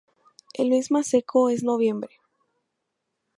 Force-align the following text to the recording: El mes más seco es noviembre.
El 0.55 0.71
mes 0.71 0.89
más 0.89 1.05
seco 1.05 1.51
es 1.51 1.61
noviembre. 1.63 2.15